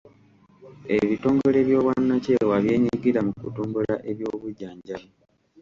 Ebitongole 0.97 1.59
by'obwannakyewa 1.67 2.55
byenyigira 2.63 3.19
mu 3.27 3.33
kutumbula 3.41 3.93
eby'obujjanjabi. 4.11 5.07